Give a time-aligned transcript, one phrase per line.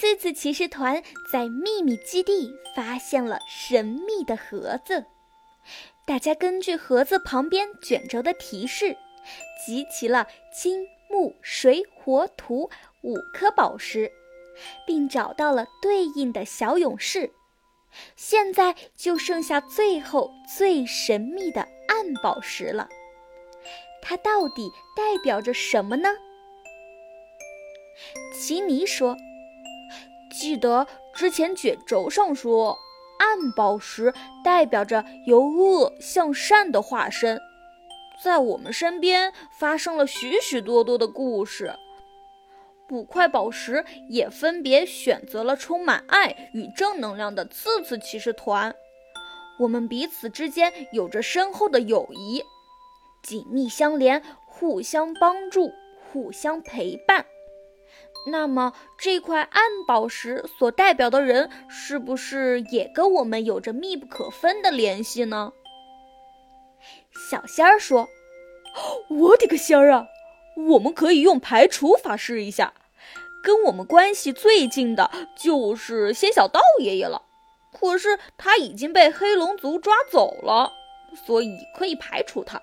[0.00, 5.04] 次次骑士团在秘密基地发现了神秘的盒子。
[6.06, 8.96] 大家根据盒子旁边卷轴的提示，
[9.66, 12.70] 集齐了金、木、水、火、土
[13.02, 14.10] 五颗宝石，
[14.86, 17.30] 并找到了对应的小勇士。
[18.16, 22.88] 现在就剩下最后最神秘的暗宝石了，
[24.00, 26.08] 它到底代表着什么呢？
[28.34, 29.14] 奇尼说
[30.30, 32.78] ：“记得之前卷轴上说，
[33.18, 37.38] 暗宝石代表着由恶向善的化身。
[38.22, 41.74] 在我们身边发生了许许多多的故事。”
[42.90, 48.74] 五块宝石也分别选择了充满爱与正能量的次次骑士团。
[49.60, 52.42] 我们彼此之间有着深厚的友谊，
[53.22, 55.70] 紧密相连，互相帮助，
[56.10, 57.24] 互相陪伴。
[58.26, 65.52] 那么，这块暗宝石所代表的人，是不是也跟我们有着密不可分的联系呢？
[67.30, 68.08] 小仙儿说
[69.08, 70.06] ：“我的个仙儿啊！
[70.70, 72.74] 我们可以用排除法试一下。”
[73.42, 77.22] 跟我们关系最近的就是仙小道爷爷了，
[77.72, 80.70] 可是他已经被黑龙族抓走了，
[81.26, 82.60] 所以可以排除他。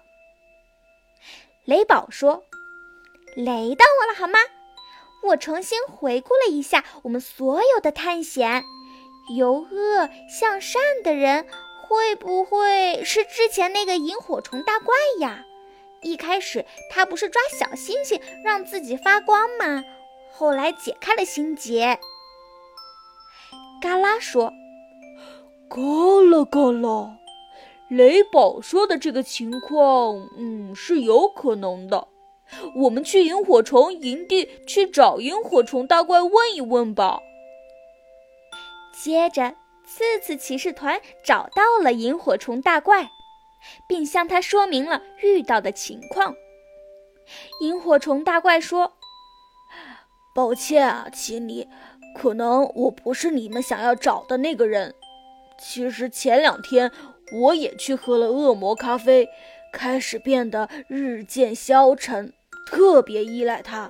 [1.65, 2.43] 雷宝说
[3.35, 4.37] ：“雷到我了，好吗？
[5.23, 8.63] 我重新回顾了一下我们所有的探险，
[9.35, 11.45] 由恶向善的人
[11.87, 15.43] 会不会是之前那个萤火虫大怪呀？
[16.01, 19.83] 一开始他不是抓小星星让自己发光吗？”
[20.31, 21.99] 后来解开了心结。
[23.81, 24.53] 嘎啦说
[25.67, 27.17] ：“嘎啦嘎啦，
[27.89, 32.07] 雷宝说的这个情况，嗯，是有可能的。
[32.75, 37.19] 我们去萤火虫营地去找萤火虫大怪问一问吧。”
[39.03, 43.09] 接着，次次骑士团找到了萤火虫大怪，
[43.87, 46.35] 并向他说明了遇到的情况。
[47.61, 48.93] 萤火虫大怪说。
[50.33, 51.67] 抱歉啊，奇尼，
[52.15, 54.93] 可能我不是你们想要找的那个人。
[55.59, 56.91] 其实前两天
[57.41, 59.27] 我也去喝了恶魔咖啡，
[59.73, 62.33] 开始变得日渐消沉，
[62.67, 63.89] 特别依赖他。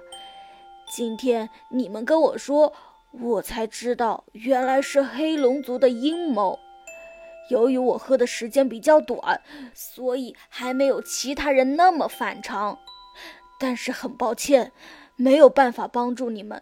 [0.89, 2.71] 今天你们跟我说，
[3.11, 6.57] 我才知道原来是黑龙族的阴谋。
[7.49, 9.41] 由于我喝的时间比较短，
[9.73, 12.77] 所以还没有其他人那么反常。
[13.59, 14.71] 但是很抱歉。
[15.19, 16.61] 没有办法帮助你们，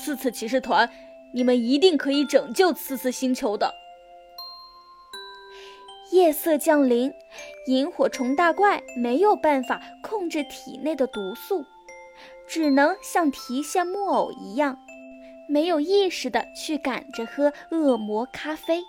[0.00, 0.90] 刺刺骑士团，
[1.34, 3.74] 你们一定可以拯救刺刺星球的。
[6.10, 7.12] 夜色降临，
[7.66, 11.64] 萤火虫大怪没有办法控制体内的毒素，
[12.48, 14.78] 只能像提线木偶一样，
[15.48, 18.82] 没有意识的去赶着喝恶魔咖啡。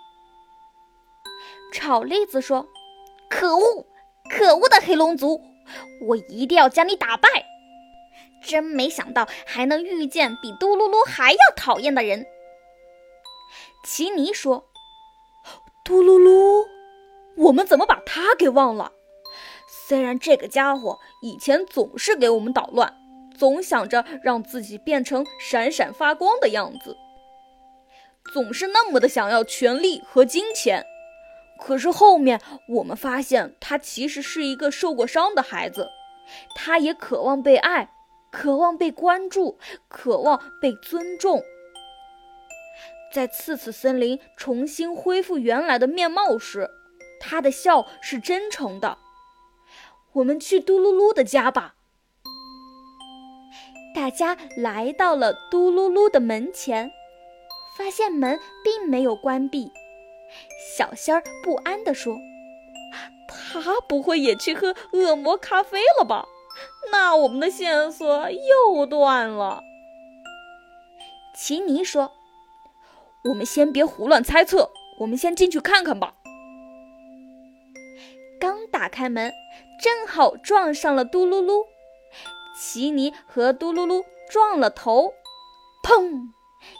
[1.72, 2.66] 炒栗子说
[3.28, 3.86] ：“可恶，
[4.30, 5.40] 可恶的黑龙族，
[6.08, 7.28] 我一定要将你打败！”
[8.42, 12.24] 真没想到还能遇见比嘟噜噜还要讨厌的人。
[13.84, 14.64] 奇尼说
[15.84, 16.66] ：“嘟噜噜，
[17.40, 18.92] 我们怎么把他给忘了？
[19.68, 22.94] 虽然这个家伙以前总是给我们捣乱，
[23.36, 26.96] 总想着让自己变成闪闪发光的样子，
[28.32, 30.84] 总是那么的想要权力和金钱。
[31.58, 35.88] 可是后面我们发现，他其实是一个受过伤的孩子，
[36.54, 37.90] 他也渴望被爱。”
[38.32, 39.58] 渴望被关注，
[39.88, 41.42] 渴望被尊重。
[43.12, 46.70] 在次次森林重新恢复原来的面貌时，
[47.20, 48.98] 他的笑是真诚的。
[50.14, 51.74] 我们去嘟噜噜的家吧。
[53.94, 56.90] 大家来到了嘟噜噜的门前，
[57.76, 59.70] 发现门并没有关闭。
[60.76, 62.16] 小仙儿不安地说
[63.28, 66.26] ：“他不会也去喝恶魔咖啡了吧？”
[66.92, 69.62] 那我们的线索又断了。
[71.36, 72.12] 奇尼说
[73.30, 74.70] ：“我们先别胡乱猜测，
[75.00, 76.14] 我们先进去看看吧。”
[78.80, 79.30] 打开门，
[79.78, 81.66] 正好撞上了嘟噜噜。
[82.58, 85.12] 奇尼和嘟噜噜撞了头，
[85.82, 86.30] 砰！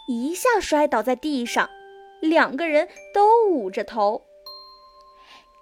[0.07, 1.69] 一下摔倒在地上，
[2.19, 4.23] 两个人都捂着头。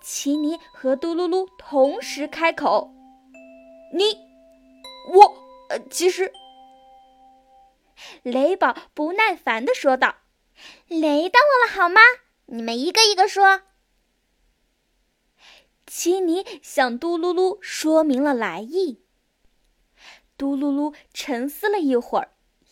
[0.02, 2.90] 奇尼和嘟噜噜同时开口
[3.94, 4.18] ：“你。”
[5.12, 5.34] 我
[5.68, 6.32] 呃，其实，
[8.24, 10.16] 雷宝不耐烦的说道
[10.88, 12.00] ：“雷到我了，好吗？
[12.46, 13.64] 你们一个一个说。”
[15.90, 19.00] 奇尼向嘟噜噜说明了来意。
[20.38, 22.30] 嘟噜噜沉思了一会儿，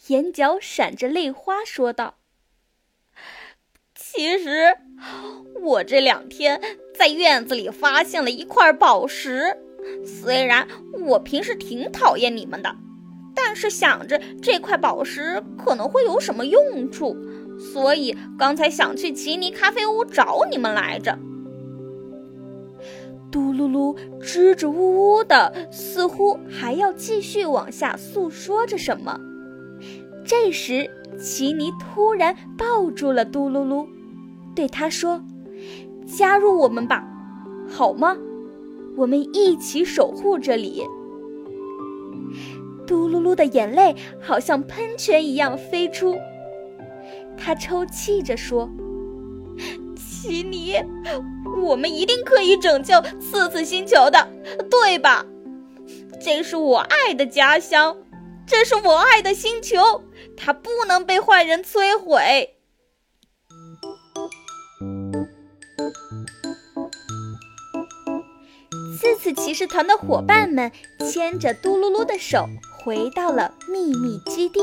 [0.10, 2.20] 眼角闪着泪花，说道
[3.96, 4.78] ：“其实，
[5.60, 6.62] 我这两天
[6.96, 9.58] 在院子里发现了一块宝石。
[10.06, 10.68] 虽然
[11.08, 12.76] 我平时挺讨厌你们的，
[13.34, 17.18] 但是想着这块宝石可能会有什么用处，
[17.74, 21.18] 所以刚才想去奇尼咖啡屋找你们来着。”
[23.38, 29.20] 嘟噜噜支支吾吾的，似乎还要继续往下诉说着什么。
[30.26, 30.90] 这时，
[31.20, 33.86] 奇尼突然抱住了嘟噜噜，
[34.56, 35.24] 对他说
[36.18, 37.08] ：“加入我们吧，
[37.70, 38.18] 好吗？
[38.96, 40.84] 我们一起守护这里。”
[42.88, 46.16] 嘟噜噜的眼泪好像喷泉一样飞出，
[47.38, 48.68] 他抽泣着说。
[50.28, 50.76] 吉尼，
[51.64, 54.28] 我们一定可以拯救次次星球的，
[54.70, 55.26] 对吧？
[56.20, 57.96] 这是我爱的家乡，
[58.46, 60.04] 这是我爱的星球，
[60.36, 62.56] 它不能被坏人摧毁。
[69.00, 70.70] 次次骑士团的伙伴们
[71.10, 72.50] 牵着嘟噜噜的手，
[72.84, 74.60] 回到了秘密基地。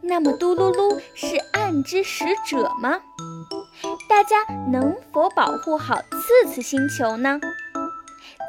[0.00, 3.00] 那么，嘟噜噜是暗之使者吗？
[4.20, 4.36] 大家
[4.70, 7.40] 能否保护好次次星球呢？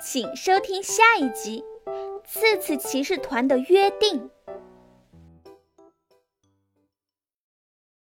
[0.04, 1.64] 请收听下一集
[2.28, 4.20] 《次次骑士团的约定》。